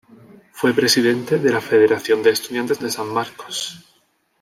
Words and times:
Fue 0.51 0.73
Presidente 0.73 1.37
de 1.37 1.51
la 1.53 1.61
Federación 1.61 2.23
de 2.23 2.31
Estudiantes 2.31 2.79
de 2.79 2.89
San 2.89 3.13
Marcos. 3.13 3.85